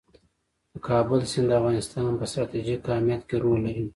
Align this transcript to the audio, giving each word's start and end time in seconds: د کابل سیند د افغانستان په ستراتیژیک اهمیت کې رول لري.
د 0.73 0.75
کابل 0.87 1.19
سیند 1.31 1.47
د 1.49 1.51
افغانستان 1.59 2.05
په 2.19 2.25
ستراتیژیک 2.31 2.81
اهمیت 2.93 3.21
کې 3.29 3.35
رول 3.43 3.59
لري. 3.67 3.85